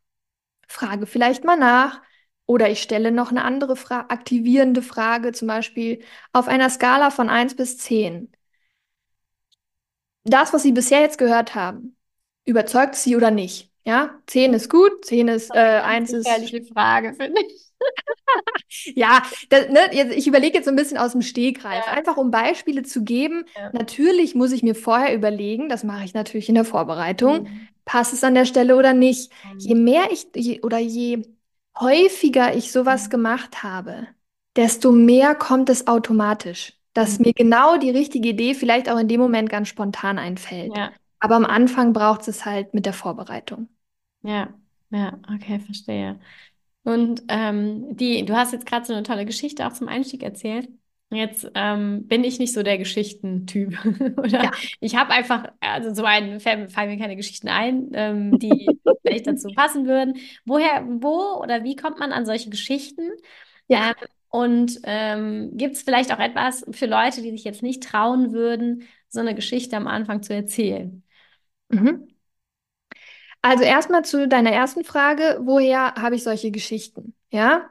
[0.69, 2.03] frage vielleicht mal nach
[2.47, 6.03] oder ich stelle noch eine andere Fra aktivierende Frage, zum Beispiel
[6.33, 8.33] auf einer Skala von 1 bis 10.
[10.25, 11.96] Das, was Sie bisher jetzt gehört haben,
[12.47, 13.71] überzeugt sie oder nicht.
[13.85, 16.25] Ja, 10 ist gut, 10 ist, äh, 1 ist.
[16.25, 17.67] Gefährliche Frage, finde ich.
[18.97, 21.93] ja, das, ne, ich überlege jetzt so ein bisschen aus dem Stegreif, ja.
[21.93, 23.45] einfach um Beispiele zu geben.
[23.55, 23.71] Ja.
[23.73, 27.69] Natürlich muss ich mir vorher überlegen, das mache ich natürlich in der Vorbereitung, mhm.
[27.85, 29.31] passt es an der Stelle oder nicht.
[29.53, 29.59] Mhm.
[29.59, 31.23] Je mehr ich je, oder je
[31.79, 33.11] häufiger ich sowas mhm.
[33.11, 34.09] gemacht habe,
[34.57, 37.27] desto mehr kommt es automatisch, dass mhm.
[37.27, 40.77] mir genau die richtige Idee vielleicht auch in dem Moment ganz spontan einfällt.
[40.77, 40.91] Ja.
[41.27, 43.69] Aber am Anfang braucht es halt mit der Vorbereitung.
[44.23, 44.55] Ja,
[44.91, 46.21] ja, okay, verstehe.
[46.85, 50.69] Und ähm, die, du hast jetzt gerade so eine tolle Geschichte auch zum Einstieg erzählt.
[51.11, 53.77] Jetzt ähm, bin ich nicht so der Geschichtentyp.
[54.19, 54.51] Oder ja.
[54.79, 58.69] ich habe einfach, also so einen fallen mir keine Geschichten ein, ähm, die
[59.03, 60.19] vielleicht dazu passen würden.
[60.45, 63.11] Woher, wo oder wie kommt man an solche Geschichten?
[63.67, 63.89] Ja.
[63.89, 63.95] Ähm,
[64.29, 68.85] und ähm, gibt es vielleicht auch etwas für Leute, die sich jetzt nicht trauen würden,
[69.09, 71.03] so eine Geschichte am Anfang zu erzählen?
[71.69, 72.09] Mhm.
[73.43, 77.15] Also erstmal zu deiner ersten Frage, woher habe ich solche Geschichten?
[77.31, 77.71] Ja?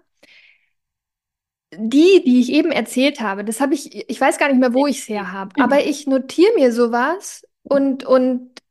[1.73, 4.88] Die, die ich eben erzählt habe, das habe ich, ich weiß gar nicht mehr, wo
[4.88, 5.63] ich es her habe, mhm.
[5.63, 8.62] aber ich notiere mir sowas und, und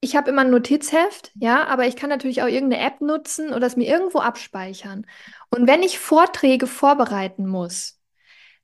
[0.00, 3.66] ich habe immer ein Notizheft, ja, aber ich kann natürlich auch irgendeine App nutzen oder
[3.66, 5.06] es mir irgendwo abspeichern.
[5.50, 8.00] Und wenn ich Vorträge vorbereiten muss,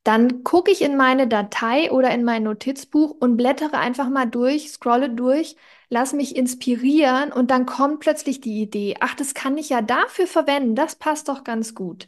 [0.02, 4.70] dann gucke ich in meine Datei oder in mein Notizbuch und blättere einfach mal durch,
[4.70, 5.56] scrolle durch,
[5.90, 10.29] lass mich inspirieren und dann kommt plötzlich die Idee, ach, das kann ich ja dafür
[10.29, 12.07] verwenden, das passt doch ganz gut.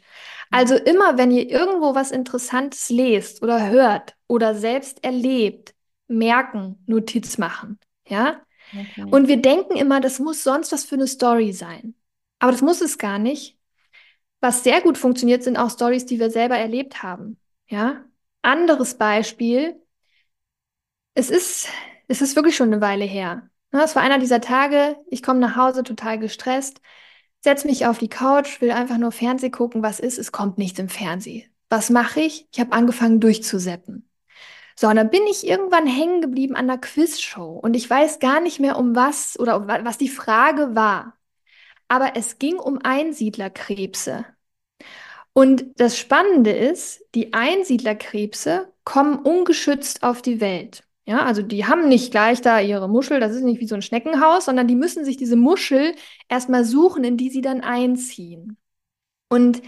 [0.49, 5.75] Also immer, wenn ihr irgendwo was Interessantes lest oder hört oder selbst erlebt,
[6.07, 8.41] merken, Notiz machen, ja?
[8.71, 9.05] Okay.
[9.11, 11.93] Und wir denken immer, das muss sonst was für eine Story sein.
[12.39, 13.59] Aber das muss es gar nicht.
[14.39, 17.37] Was sehr gut funktioniert, sind auch Stories, die wir selber erlebt haben.
[17.67, 18.03] Ja?
[18.41, 19.79] Anderes Beispiel.
[21.13, 21.67] Es ist,
[22.07, 23.49] es ist wirklich schon eine Weile her.
[23.73, 26.81] Es war einer dieser Tage, ich komme nach Hause total gestresst,
[27.41, 30.79] setze mich auf die Couch, will einfach nur Fernseh gucken, was ist, es kommt nichts
[30.79, 31.49] im Fernsehen.
[31.69, 32.47] Was mache ich?
[32.53, 34.07] Ich habe angefangen durchzuseppen.
[34.75, 38.39] So, und dann bin ich irgendwann hängen geblieben an der Quizshow und ich weiß gar
[38.41, 41.17] nicht mehr um was oder um was die Frage war.
[41.87, 44.25] Aber es ging um Einsiedlerkrebse.
[45.33, 50.83] Und das Spannende ist, die Einsiedlerkrebse kommen ungeschützt auf die Welt.
[51.05, 53.81] Ja, also die haben nicht gleich da ihre Muschel, das ist nicht wie so ein
[53.81, 55.95] Schneckenhaus, sondern die müssen sich diese Muschel
[56.29, 58.57] erstmal suchen, in die sie dann einziehen.
[59.29, 59.61] Und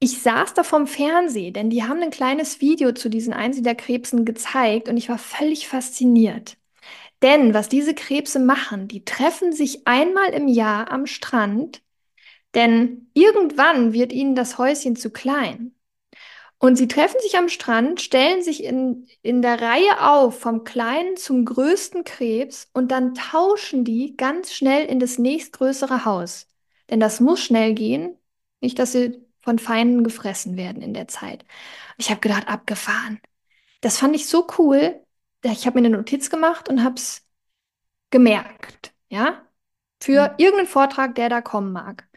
[0.00, 4.88] ich saß da vom Fernsehen, denn die haben ein kleines Video zu diesen Einsiedlerkrebsen gezeigt
[4.88, 6.58] und ich war völlig fasziniert.
[7.22, 11.82] Denn was diese Krebse machen, die treffen sich einmal im Jahr am Strand,
[12.54, 15.74] denn irgendwann wird ihnen das Häuschen zu klein.
[16.60, 21.16] Und sie treffen sich am Strand, stellen sich in, in der Reihe auf, vom kleinen
[21.16, 26.48] zum größten Krebs, und dann tauschen die ganz schnell in das nächstgrößere Haus.
[26.90, 28.14] Denn das muss schnell gehen,
[28.60, 31.46] nicht, dass sie von Feinden gefressen werden in der Zeit.
[31.96, 33.20] Ich habe gedacht, abgefahren.
[33.80, 35.00] Das fand ich so cool.
[35.42, 37.26] Ich habe mir eine Notiz gemacht und habe es
[38.10, 39.42] gemerkt, ja,
[40.02, 40.34] für mhm.
[40.36, 42.09] irgendeinen Vortrag, der da kommen mag.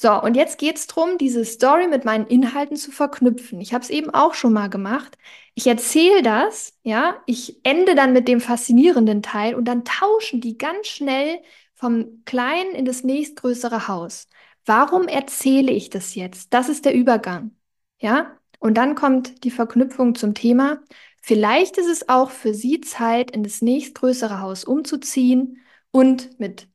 [0.00, 3.60] So, und jetzt geht es darum, diese Story mit meinen Inhalten zu verknüpfen.
[3.60, 5.18] Ich habe es eben auch schon mal gemacht.
[5.54, 10.56] Ich erzähle das, ja, ich ende dann mit dem faszinierenden Teil und dann tauschen die
[10.56, 11.40] ganz schnell
[11.74, 14.28] vom kleinen in das nächstgrößere Haus.
[14.64, 16.54] Warum erzähle ich das jetzt?
[16.54, 17.56] Das ist der Übergang,
[17.98, 18.38] ja?
[18.60, 20.78] Und dann kommt die Verknüpfung zum Thema.
[21.22, 25.58] Vielleicht ist es auch für Sie Zeit, in das nächstgrößere Haus umzuziehen
[25.90, 26.67] und mit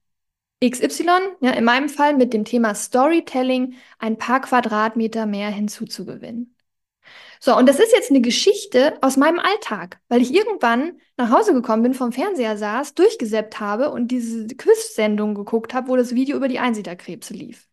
[0.70, 1.06] XY,
[1.42, 6.56] ja, in meinem Fall mit dem Thema Storytelling, ein paar Quadratmeter mehr hinzuzugewinnen.
[7.40, 11.54] So, und das ist jetzt eine Geschichte aus meinem Alltag, weil ich irgendwann nach Hause
[11.54, 16.38] gekommen bin, vom Fernseher saß, durchgesäppt habe und diese Quiz-Sendung geguckt habe, wo das Video
[16.38, 17.68] über die Einsiedlerkrebse lief.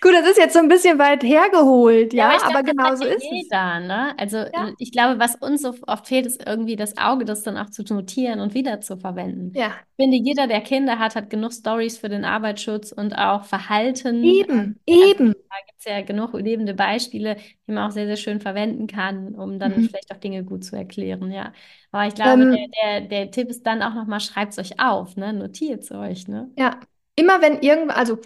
[0.00, 3.04] Gut, das ist jetzt so ein bisschen weit hergeholt, ja, ja aber, aber genau so
[3.04, 3.86] ist jeder, es.
[3.86, 4.14] Ne?
[4.18, 4.72] Also ja.
[4.78, 7.82] ich glaube, was uns so oft fehlt, ist irgendwie das Auge, das dann auch zu
[7.82, 9.52] notieren und wieder zu verwenden.
[9.54, 9.72] Ja.
[9.96, 14.22] Ich finde, jeder, der Kinder hat, hat genug Stories für den Arbeitsschutz und auch Verhalten.
[14.22, 15.32] Eben, also, eben.
[15.32, 19.34] Da gibt es ja genug lebende Beispiele, die man auch sehr, sehr schön verwenden kann,
[19.34, 19.88] um dann mhm.
[19.88, 21.52] vielleicht auch Dinge gut zu erklären, ja.
[21.90, 24.78] Aber ich glaube, ähm, der, der, der Tipp ist dann auch nochmal, schreibt es euch
[24.78, 25.32] auf, ne?
[25.32, 26.50] Notiert es euch, ne?
[26.56, 26.80] Ja,
[27.16, 28.18] immer wenn irgendwas, also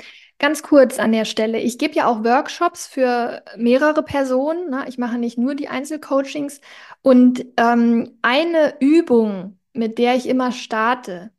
[0.42, 1.61] Ganz kurz an der Stelle.
[1.61, 4.70] Ich gebe ja auch Workshops für mehrere Personen.
[4.70, 4.87] Ne?
[4.88, 6.61] Ich mache nicht nur die Einzelcoachings.
[7.00, 11.31] Und ähm, eine Übung, mit der ich immer starte,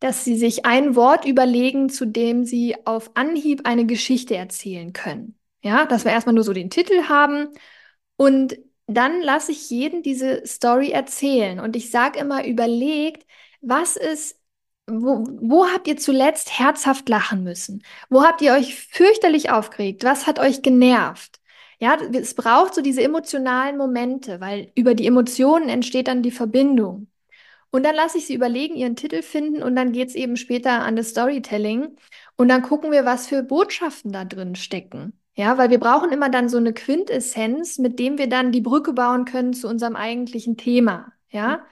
[0.00, 5.38] dass sie sich ein Wort überlegen, zu dem sie auf Anhieb eine Geschichte erzählen können.
[5.62, 7.50] Ja, dass wir erstmal nur so den Titel haben
[8.16, 11.60] und dann lasse ich jeden diese Story erzählen.
[11.60, 13.24] Und ich sage immer, überlegt,
[13.60, 14.36] was ist
[14.88, 17.82] wo, wo habt ihr zuletzt herzhaft lachen müssen?
[18.08, 20.04] Wo habt ihr euch fürchterlich aufgeregt?
[20.04, 21.40] Was hat euch genervt?
[21.80, 27.08] Ja, es braucht so diese emotionalen Momente, weil über die Emotionen entsteht dann die Verbindung.
[27.70, 30.82] Und dann lasse ich sie überlegen, ihren Titel finden und dann geht es eben später
[30.82, 31.96] an das Storytelling.
[32.36, 35.12] Und dann gucken wir, was für Botschaften da drin stecken.
[35.34, 38.92] Ja, weil wir brauchen immer dann so eine Quintessenz, mit dem wir dann die Brücke
[38.92, 41.12] bauen können zu unserem eigentlichen Thema.
[41.30, 41.64] Ja,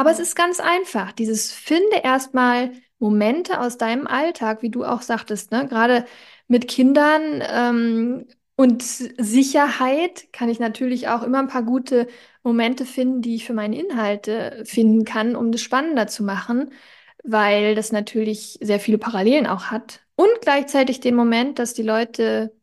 [0.00, 1.12] aber es ist ganz einfach.
[1.12, 5.66] Dieses finde erstmal Momente aus deinem Alltag, wie du auch sagtest, ne?
[5.68, 6.06] Gerade
[6.48, 12.08] mit Kindern ähm, und Sicherheit kann ich natürlich auch immer ein paar gute
[12.42, 16.72] Momente finden, die ich für meine Inhalte finden kann, um das spannender zu machen,
[17.22, 20.00] weil das natürlich sehr viele Parallelen auch hat.
[20.16, 22.54] Und gleichzeitig den Moment, dass die Leute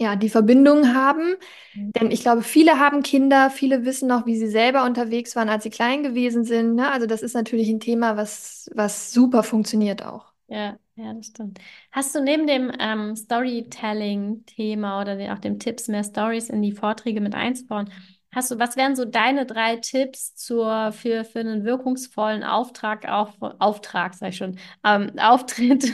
[0.00, 1.36] ja, die Verbindung haben.
[1.74, 1.92] Mhm.
[1.92, 5.62] Denn ich glaube, viele haben Kinder, viele wissen noch, wie sie selber unterwegs waren, als
[5.62, 6.74] sie klein gewesen sind.
[6.74, 6.90] Ne?
[6.90, 10.32] Also das ist natürlich ein Thema, was, was super funktioniert auch.
[10.48, 11.60] Ja, ja, das stimmt.
[11.92, 16.72] Hast du neben dem ähm, Storytelling-Thema oder den, auch dem Tipps, mehr Stories in die
[16.72, 17.90] Vorträge mit einzubauen,
[18.32, 23.34] hast du, was wären so deine drei Tipps zur, für, für einen wirkungsvollen Auftrag, auch
[23.58, 25.92] Auftrag, sag ich schon, ähm, Auftritt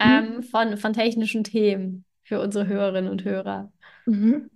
[0.00, 0.42] ähm, mhm.
[0.42, 2.05] von, von technischen Themen?
[2.26, 3.72] Für unsere Hörerinnen und Hörer.
[4.06, 4.50] Mhm.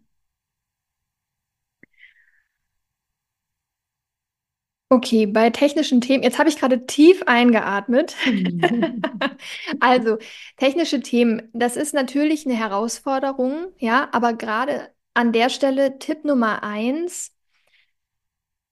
[4.92, 8.16] Okay, bei technischen Themen, jetzt habe ich gerade tief eingeatmet.
[9.80, 10.18] also,
[10.56, 16.64] technische Themen, das ist natürlich eine Herausforderung, ja, aber gerade an der Stelle Tipp Nummer
[16.64, 17.32] eins,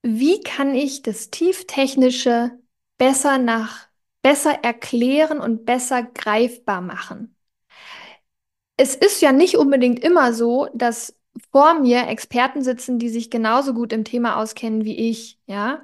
[0.03, 2.59] wie kann ich das Tieftechnische
[2.99, 3.89] besser nach,
[4.23, 7.37] besser erklären und besser greifbar machen?
[8.79, 11.15] Es ist ja nicht unbedingt immer so, dass
[11.53, 15.83] vor mir Experten sitzen, die sich genauso gut im Thema auskennen wie ich, ja.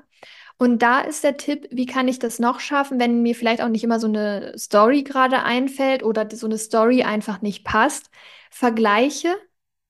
[0.57, 3.69] Und da ist der Tipp, wie kann ich das noch schaffen, wenn mir vielleicht auch
[3.69, 8.11] nicht immer so eine Story gerade einfällt oder so eine Story einfach nicht passt.
[8.51, 9.37] Vergleiche,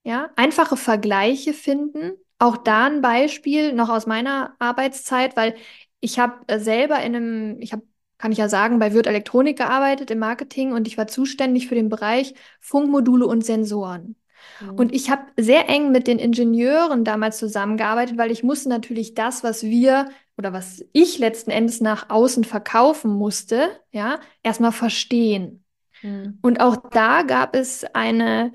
[0.05, 2.13] ja, einfache Vergleiche finden.
[2.39, 5.55] Auch da ein Beispiel noch aus meiner Arbeitszeit, weil
[6.01, 7.83] ich habe selber in einem, ich habe
[8.25, 11.75] kann ich ja sagen, bei Wirt Elektronik gearbeitet im Marketing und ich war zuständig für
[11.75, 14.17] den Bereich Funkmodule und Sensoren.
[14.63, 14.71] Mhm.
[14.77, 19.45] Und ich habe sehr eng mit den Ingenieuren damals zusammengearbeitet, weil ich musste natürlich das,
[19.45, 20.09] was wir
[20.39, 25.63] oder was ich letzten Endes nach außen verkaufen musste, ja, erstmal verstehen.
[26.01, 26.39] Mhm.
[26.41, 28.55] Und auch da gab es eine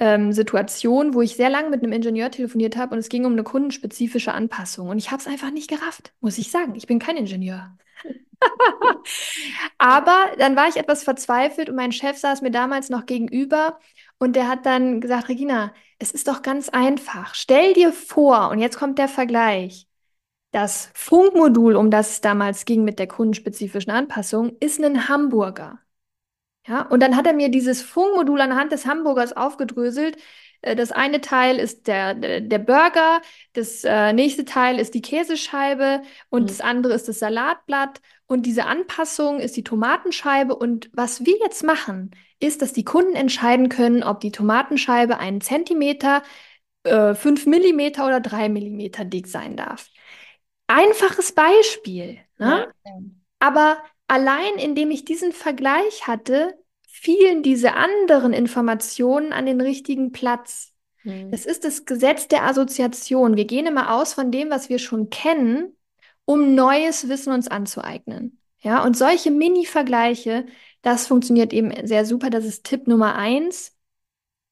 [0.00, 3.34] ähm, Situation, wo ich sehr lange mit einem Ingenieur telefoniert habe und es ging um
[3.34, 4.88] eine kundenspezifische Anpassung.
[4.88, 6.74] Und ich habe es einfach nicht gerafft, muss ich sagen.
[6.74, 7.78] Ich bin kein Ingenieur.
[9.78, 13.78] Aber dann war ich etwas verzweifelt und mein Chef saß mir damals noch gegenüber
[14.18, 17.34] und der hat dann gesagt, Regina, es ist doch ganz einfach.
[17.34, 19.86] Stell dir vor, und jetzt kommt der Vergleich.
[20.52, 25.80] Das Funkmodul, um das es damals ging mit der kundenspezifischen Anpassung, ist ein Hamburger.
[26.66, 30.16] Ja, und dann hat er mir dieses Funkmodul anhand des Hamburgers aufgedröselt.
[30.64, 33.20] Äh, das eine Teil ist der, der Burger,
[33.52, 36.46] das äh, nächste Teil ist die Käsescheibe und mhm.
[36.46, 38.00] das andere ist das Salatblatt.
[38.26, 40.56] Und diese Anpassung ist die Tomatenscheibe.
[40.56, 45.42] Und was wir jetzt machen, ist, dass die Kunden entscheiden können, ob die Tomatenscheibe einen
[45.42, 46.22] Zentimeter,
[46.84, 49.88] äh, fünf Millimeter oder drei Millimeter dick sein darf.
[50.66, 52.18] Einfaches Beispiel.
[52.38, 52.72] Ne?
[52.84, 52.92] Ja.
[53.40, 53.76] Aber
[54.08, 56.58] allein indem ich diesen Vergleich hatte,
[57.04, 60.72] fielen diese anderen Informationen an den richtigen Platz.
[61.02, 61.30] Mhm.
[61.30, 63.36] Das ist das Gesetz der Assoziation.
[63.36, 65.76] Wir gehen immer aus von dem, was wir schon kennen,
[66.24, 68.40] um neues Wissen uns anzueignen.
[68.60, 70.46] Ja, und solche Mini-Vergleiche,
[70.80, 72.30] das funktioniert eben sehr super.
[72.30, 73.76] Das ist Tipp Nummer eins.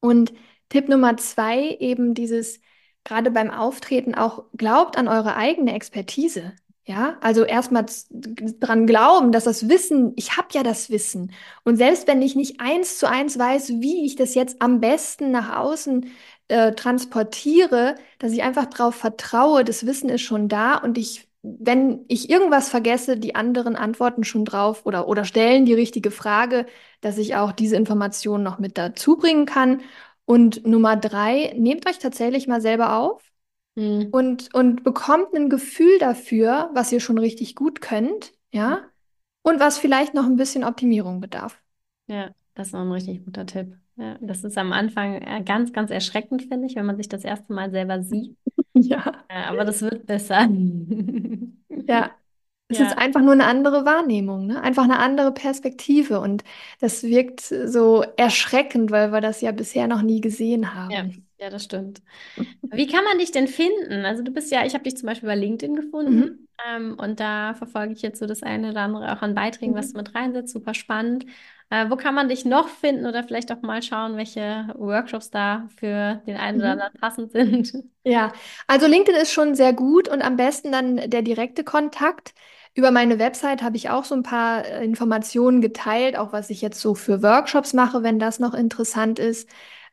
[0.01, 0.35] Und
[0.69, 2.61] Tipp Nummer zwei, eben dieses,
[3.05, 6.53] gerade beim Auftreten auch, glaubt an eure eigene Expertise.
[6.85, 11.31] Ja, also erstmal dran glauben, dass das Wissen, ich habe ja das Wissen.
[11.63, 15.31] Und selbst wenn ich nicht eins zu eins weiß, wie ich das jetzt am besten
[15.31, 16.11] nach außen
[16.49, 22.05] äh, transportiere, dass ich einfach darauf vertraue, das Wissen ist schon da und ich, wenn
[22.09, 26.67] ich irgendwas vergesse, die anderen antworten schon drauf oder, oder stellen die richtige Frage,
[27.01, 29.83] dass ich auch diese Informationen noch mit dazu bringen kann.
[30.25, 33.23] Und Nummer drei, nehmt euch tatsächlich mal selber auf
[33.75, 34.09] Mhm.
[34.13, 38.83] Und, und bekommt ein Gefühl dafür, was ihr schon richtig gut könnt, ja,
[39.43, 41.61] und was vielleicht noch ein bisschen Optimierung bedarf.
[42.07, 43.77] Ja, das ist noch ein richtig guter Tipp.
[43.97, 47.25] Ja, das ist am Anfang äh, ganz, ganz erschreckend, finde ich, wenn man sich das
[47.25, 48.37] erste Mal selber sieht.
[48.75, 49.25] Ja.
[49.29, 50.49] Äh, aber das wird besser.
[51.89, 52.11] Ja.
[52.69, 52.87] Es ja.
[52.87, 54.63] ist einfach nur eine andere Wahrnehmung, ne?
[54.63, 56.21] Einfach eine andere Perspektive.
[56.21, 56.43] Und
[56.81, 61.27] das wirkt so erschreckend, weil wir das ja bisher noch nie gesehen haben.
[61.43, 61.51] Ja.
[61.51, 62.03] Das stimmt.
[62.63, 64.05] Wie kann man dich denn finden?
[64.05, 66.49] Also du bist ja, ich habe dich zum Beispiel bei LinkedIn gefunden mhm.
[66.67, 69.79] ähm, und da verfolge ich jetzt so das eine oder andere auch an Beiträgen, mhm.
[69.79, 71.27] was du mit reinsetzt, super spannend.
[71.71, 75.69] Äh, wo kann man dich noch finden oder vielleicht auch mal schauen, welche Workshops da
[75.77, 76.63] für den einen mhm.
[76.63, 77.73] oder anderen passend sind?
[78.05, 78.33] Ja,
[78.67, 82.35] also LinkedIn ist schon sehr gut und am besten dann der direkte Kontakt.
[82.75, 86.63] Über meine Website habe ich auch so ein paar äh, Informationen geteilt, auch was ich
[86.63, 89.49] jetzt so für Workshops mache, wenn das noch interessant ist.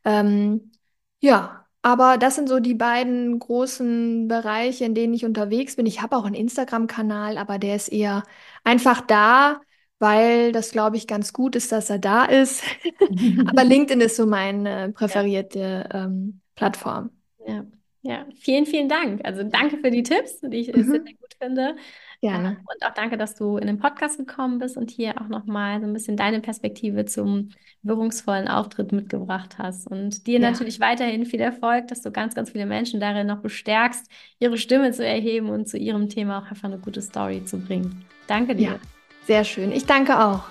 [0.05, 0.71] Ähm,
[1.19, 5.86] ja, aber das sind so die beiden großen Bereiche, in denen ich unterwegs bin.
[5.86, 8.23] Ich habe auch einen Instagram-Kanal, aber der ist eher
[8.63, 9.62] einfach da,
[9.97, 12.63] weil das, glaube ich, ganz gut ist, dass er da ist.
[13.47, 17.12] Aber LinkedIn ist so meine präferierte ähm, Plattform.
[17.45, 17.65] Ja.
[18.01, 19.21] ja, vielen, vielen Dank.
[19.25, 20.84] Also danke für die Tipps, die ich mhm.
[20.84, 21.75] sehr, sehr gut finde.
[22.21, 22.58] Gerne.
[22.60, 25.88] Und auch danke, dass du in den Podcast gekommen bist und hier auch nochmal so
[25.88, 27.51] ein bisschen deine Perspektive zum
[27.82, 29.88] wirkungsvollen Auftritt mitgebracht hast.
[29.88, 30.49] Und dir ja.
[30.49, 34.05] natürlich weiterhin viel Erfolg, dass du ganz, ganz viele Menschen darin noch bestärkst,
[34.39, 38.03] ihre Stimme zu erheben und zu ihrem Thema auch einfach eine gute Story zu bringen.
[38.27, 38.71] Danke dir.
[38.71, 38.79] Ja,
[39.25, 39.71] sehr schön.
[39.71, 40.43] Ich danke auch.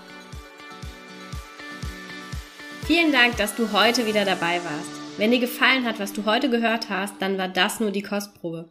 [2.85, 5.19] Vielen Dank, dass du heute wieder dabei warst.
[5.19, 8.71] Wenn dir gefallen hat, was du heute gehört hast, dann war das nur die Kostprobe.